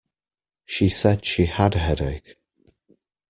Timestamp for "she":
0.65-0.89, 1.25-1.45